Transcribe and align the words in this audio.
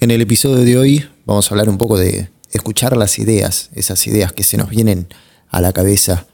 En 0.00 0.12
el 0.12 0.20
episodio 0.20 0.64
de 0.64 0.78
hoy 0.78 1.04
vamos 1.26 1.50
a 1.50 1.54
hablar 1.54 1.68
un 1.68 1.76
poco 1.76 1.98
de 1.98 2.28
escuchar 2.52 2.96
las 2.96 3.18
ideas, 3.18 3.68
esas 3.74 4.06
ideas 4.06 4.32
que 4.32 4.44
se 4.44 4.56
nos 4.56 4.70
vienen 4.70 5.08
a 5.48 5.60
la 5.60 5.72
cabeza 5.72 6.28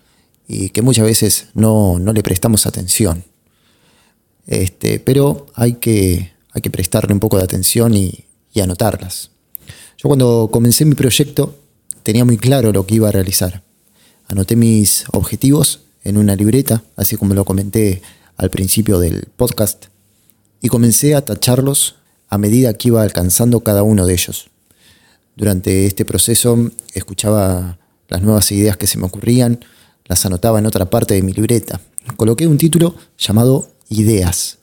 y 0.47 0.69
que 0.69 0.83
muchas 0.83 1.07
veces 1.07 1.47
no, 1.55 1.99
le 1.99 2.23
prestamos 2.23 2.67
atención. 2.67 3.25
Este, 4.47 5.01
pero 5.01 5.47
hay 5.55 5.77
que, 5.77 6.35
hay 6.53 6.61
que 6.61 6.69
prestarle 6.69 7.15
un 7.15 7.21
poco 7.21 7.39
de 7.39 7.45
atención 7.45 7.95
y, 7.95 8.27
y 8.53 8.61
anotarlas. 8.61 9.31
Yo 9.97 10.09
cuando 10.11 10.51
comencé 10.53 10.85
mi 10.85 10.95
proyecto 10.95 11.59
tenía 12.03 12.27
muy 12.27 12.37
claro 12.37 12.71
lo 12.71 12.87
que 12.87 12.97
iba 12.97 13.09
a 13.09 13.13
realizar. 13.13 13.63
Anoté 14.29 14.57
mis 14.57 15.07
objetivos 15.11 15.85
en 16.03 16.19
una 16.19 16.37
libreta, 16.37 16.83
así 16.97 17.17
como 17.17 17.33
lo 17.33 17.47
comenté 17.47 18.03
al 18.37 18.51
principio 18.51 18.99
del 18.99 19.27
podcast, 19.37 19.87
y 20.61 20.69
comencé 20.69 21.15
a 21.15 21.25
tacharlos 21.25 21.97
a 22.35 22.39
medida 22.39 22.75
que 22.75 22.89
iba 22.89 23.01
alcanzando 23.01 23.61
cada 23.61 23.85
uno 23.85 24.07
de 24.07 24.15
ellos. 24.15 24.51
Durante 25.37 25.87
este 25.87 26.05
proceso 26.05 26.73
escuchaba 26.93 27.79
las 28.09 28.23
nuevas 28.23 28.51
ideas 28.51 28.77
que 28.77 28.89
se 28.89 28.99
me 28.99 29.07
ocurrían, 29.07 29.65
las 30.07 30.27
anotaba 30.27 30.59
en 30.59 30.67
otra 30.67 30.91
parte 30.91 31.15
de 31.15 31.23
mi 31.23 31.33
libreta. 31.33 31.81
Coloqué 32.17 32.49
un 32.49 32.59
título 32.59 32.97
llamado 33.17 33.69
Ideas 33.89 34.59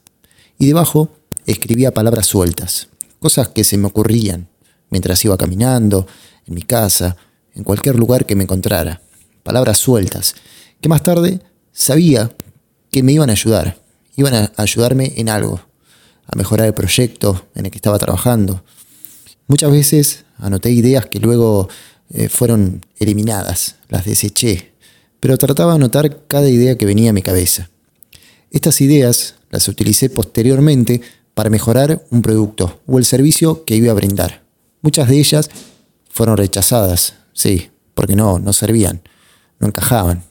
y 0.59 0.67
debajo 0.67 1.09
escribía 1.45 1.93
palabras 1.93 2.25
sueltas, 2.25 2.89
cosas 3.19 3.47
que 3.47 3.63
se 3.63 3.77
me 3.77 3.87
ocurrían 3.87 4.49
mientras 4.89 5.23
iba 5.23 5.37
caminando, 5.37 6.07
en 6.47 6.55
mi 6.55 6.63
casa, 6.63 7.15
en 7.55 7.63
cualquier 7.63 7.95
lugar 7.95 8.25
que 8.25 8.35
me 8.35 8.43
encontrara. 8.43 9.01
Palabras 9.43 9.77
sueltas, 9.77 10.35
que 10.81 10.89
más 10.89 11.03
tarde 11.03 11.39
sabía 11.71 12.35
que 12.91 13.01
me 13.01 13.13
iban 13.13 13.29
a 13.29 13.33
ayudar, 13.33 13.81
iban 14.17 14.33
a 14.33 14.51
ayudarme 14.57 15.13
en 15.15 15.29
algo, 15.29 15.61
a 16.31 16.37
mejorar 16.37 16.67
el 16.67 16.73
proyecto 16.73 17.45
en 17.55 17.65
el 17.65 17.71
que 17.71 17.77
estaba 17.77 17.99
trabajando. 17.99 18.63
Muchas 19.47 19.71
veces 19.71 20.25
anoté 20.37 20.71
ideas 20.71 21.05
que 21.05 21.19
luego 21.19 21.67
eh, 22.09 22.29
fueron 22.29 22.85
eliminadas, 22.99 23.75
las 23.89 24.05
deseché, 24.05 24.71
pero 25.19 25.37
trataba 25.37 25.73
de 25.73 25.75
anotar 25.75 26.25
cada 26.27 26.49
idea 26.49 26.77
que 26.77 26.85
venía 26.85 27.09
a 27.09 27.13
mi 27.13 27.21
cabeza. 27.21 27.69
Estas 28.49 28.81
ideas 28.81 29.35
las 29.49 29.67
utilicé 29.67 30.09
posteriormente 30.09 31.01
para 31.33 31.49
mejorar 31.49 32.05
un 32.09 32.21
producto 32.21 32.81
o 32.87 32.97
el 32.97 33.05
servicio 33.05 33.65
que 33.65 33.75
iba 33.75 33.91
a 33.91 33.95
brindar. 33.95 34.43
Muchas 34.81 35.09
de 35.09 35.19
ellas 35.19 35.49
fueron 36.09 36.37
rechazadas, 36.37 37.15
sí, 37.33 37.69
porque 37.93 38.15
no, 38.15 38.39
no 38.39 38.53
servían, 38.53 39.01
no 39.59 39.67
encajaban. 39.67 40.23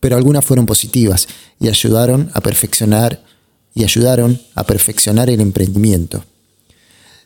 Pero 0.00 0.16
algunas 0.16 0.44
fueron 0.44 0.66
positivas 0.66 1.28
y 1.60 1.68
ayudaron 1.68 2.30
a 2.34 2.40
perfeccionar 2.40 3.22
y 3.74 3.84
ayudaron 3.84 4.40
a 4.54 4.64
perfeccionar 4.64 5.30
el 5.30 5.40
emprendimiento. 5.40 6.24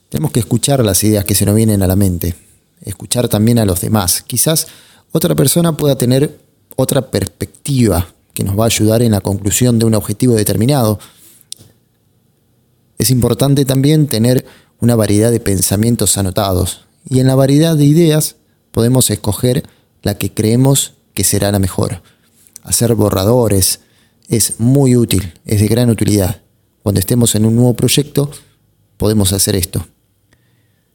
Tenemos 0.09 0.31
que 0.31 0.41
escuchar 0.41 0.85
las 0.85 1.03
ideas 1.05 1.25
que 1.25 1.35
se 1.35 1.45
nos 1.47 1.55
vienen 1.55 1.83
a 1.83 1.87
la 1.87 1.97
mente, 1.97 2.37
escuchar 2.83 3.29
también 3.29 3.59
a 3.59 3.65
los 3.65 3.81
demás. 3.81 4.23
Quizás 4.23 4.69
otra 5.13 5.35
persona 5.35 5.77
pueda 5.77 5.97
tener 5.97 6.39
otra 6.77 7.11
perspectiva 7.11 8.09
que 8.35 8.45
nos 8.45 8.59
va 8.59 8.65
a 8.65 8.67
ayudar 8.67 9.03
en 9.03 9.13
la 9.13 9.21
conclusión 9.21 9.79
de 9.79 9.87
un 9.87 9.95
objetivo 9.95 10.35
determinado. 10.35 10.99
Es 12.99 13.11
importante 13.11 13.65
también 13.65 14.07
tener 14.07 14.47
una 14.81 14.95
variedad 14.95 15.31
de 15.31 15.41
pensamientos 15.41 16.19
anotados 16.19 16.85
y 17.09 17.21
en 17.21 17.27
la 17.27 17.35
variedad 17.35 17.77
de 17.77 17.85
ideas 17.85 18.37
podemos 18.71 19.11
escoger 19.11 19.65
la 20.03 20.19
que 20.19 20.33
creemos 20.33 20.95
que 21.15 21.25
será 21.25 21.51
la 21.51 21.59
mejor. 21.59 22.03
Hacer 22.63 22.95
borradores, 22.95 23.81
es 24.29 24.59
muy 24.61 24.97
útil, 24.97 25.35
es 25.45 25.61
de 25.61 25.69
gran 25.69 25.91
utilidad. 25.91 26.43
Cuando 26.83 27.01
estemos 27.01 27.35
en 27.35 27.47
un 27.47 27.57
nuevo 27.57 27.75
proyecto, 27.75 28.31
podemos 28.97 29.33
hacer 29.33 29.57
esto. 29.57 29.87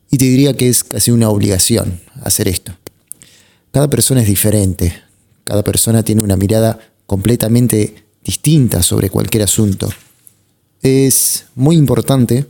Y 0.10 0.18
te 0.18 0.26
diría 0.26 0.54
que 0.54 0.68
es 0.68 0.84
casi 0.84 1.12
una 1.12 1.30
obligación 1.30 2.02
hacer 2.22 2.48
esto. 2.48 2.74
Cada 3.72 3.90
persona 3.90 4.22
es 4.22 4.28
diferente, 4.28 4.94
cada 5.46 5.64
persona 5.64 6.04
tiene 6.04 6.22
una 6.22 6.36
mirada 6.36 6.80
completamente 7.06 8.06
distinta 8.24 8.84
sobre 8.84 9.09
cualquier 9.09 9.44
asunto. 9.44 9.90
Es 10.81 11.46
muy 11.56 11.78
importante 11.78 12.46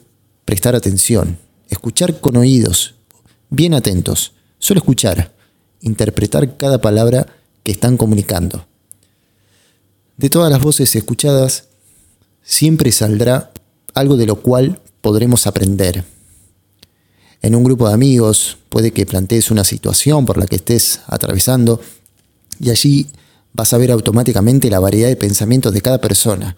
prestar 0.46 0.76
atención, 0.76 1.38
escuchar 1.70 2.20
con 2.20 2.38
oídos, 2.38 2.96
bien 3.50 3.74
atentos, 3.74 4.34
solo 4.58 4.80
escuchar, 4.80 5.34
interpretar 5.82 6.58
cada 6.58 6.82
palabra 6.82 7.28
que 7.64 7.72
están 7.72 7.98
comunicando. 7.98 8.68
De 10.22 10.30
todas 10.30 10.52
las 10.52 10.62
voces 10.62 10.96
escuchadas, 10.96 11.64
siempre 12.44 12.92
saldrá 12.92 13.52
algo 13.96 14.18
de 14.18 14.28
lo 14.28 14.36
cual 14.36 14.80
podremos 15.02 15.48
aprender. 15.48 16.06
En 17.42 17.56
un 17.56 17.64
grupo 17.64 17.88
de 17.88 17.96
amigos 17.96 18.60
puede 18.70 18.92
que 18.92 19.08
plantees 19.08 19.50
una 19.50 19.64
situación 19.64 20.28
por 20.28 20.38
la 20.38 20.46
que 20.46 20.58
estés 20.58 21.02
atravesando 21.08 21.82
y 22.60 22.70
allí 22.70 23.08
vas 23.54 23.74
a 23.74 23.80
ver 23.80 23.92
automáticamente 23.92 24.70
la 24.70 24.80
variedad 24.80 25.08
de 25.08 25.16
pensamientos 25.16 25.74
de 25.74 25.82
cada 25.82 26.00
persona. 26.00 26.56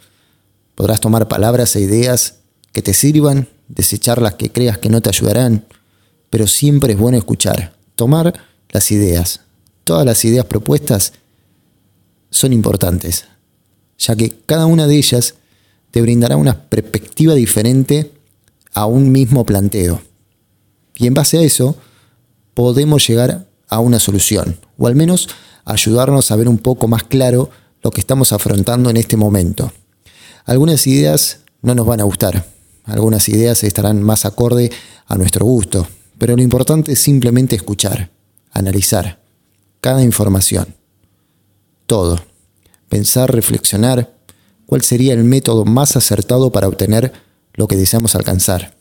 Podrás 0.76 1.00
tomar 1.00 1.30
palabras 1.30 1.74
e 1.78 1.80
ideas 1.80 2.40
que 2.74 2.82
te 2.82 2.94
sirvan, 2.94 3.48
desechar 3.70 4.22
las 4.22 4.34
que 4.34 4.52
creas 4.52 4.78
que 4.78 4.90
no 4.90 5.00
te 5.00 5.08
ayudarán, 5.08 5.66
pero 6.30 6.48
siempre 6.48 6.92
es 6.92 7.00
bueno 7.00 7.18
escuchar, 7.18 7.74
tomar 7.96 8.34
las 8.72 8.92
ideas. 8.92 9.40
Todas 9.86 10.06
las 10.06 10.26
ideas 10.26 10.48
propuestas 10.48 11.14
son 12.30 12.52
importantes 12.52 13.28
ya 14.06 14.16
que 14.16 14.36
cada 14.46 14.66
una 14.66 14.88
de 14.88 14.98
ellas 14.98 15.36
te 15.92 16.02
brindará 16.02 16.38
una 16.38 16.70
perspectiva 16.70 17.36
diferente 17.36 18.12
a 18.74 18.86
un 18.86 19.12
mismo 19.12 19.46
planteo. 19.46 20.02
Y 20.96 21.08
en 21.08 21.14
base 21.14 21.38
a 21.38 21.42
eso, 21.42 21.76
podemos 22.54 23.08
llegar 23.08 23.48
a 23.68 23.80
una 23.80 24.00
solución, 24.00 24.60
o 24.78 24.88
al 24.88 24.96
menos 24.96 25.30
ayudarnos 25.66 26.32
a 26.32 26.36
ver 26.36 26.50
un 26.50 26.58
poco 26.58 26.88
más 26.88 27.04
claro 27.04 27.50
lo 27.82 27.92
que 27.92 28.02
estamos 28.02 28.34
afrontando 28.34 28.90
en 28.90 28.98
este 28.98 29.18
momento. 29.18 29.72
Algunas 30.46 30.86
ideas 30.88 31.40
no 31.62 31.74
nos 31.74 31.86
van 31.86 32.02
a 32.02 32.04
gustar, 32.04 32.46
algunas 32.84 33.30
ideas 33.30 33.64
estarán 33.64 34.04
más 34.04 34.26
acorde 34.26 34.72
a 35.08 35.16
nuestro 35.16 35.46
gusto, 35.46 35.88
pero 36.18 36.36
lo 36.36 36.42
importante 36.42 36.94
es 36.94 37.00
simplemente 37.00 37.56
escuchar, 37.56 38.10
analizar 38.52 39.22
cada 39.80 40.04
información, 40.04 40.76
todo 41.86 42.33
pensar, 42.94 43.34
reflexionar 43.34 44.14
cuál 44.68 44.84
sería 44.84 45.14
el 45.14 45.24
método 45.24 45.66
más 45.66 45.96
acertado 45.96 46.52
para 46.52 46.68
obtener 46.68 47.12
lo 47.56 47.68
que 47.68 47.76
deseamos 47.76 48.14
alcanzar. 48.14 48.76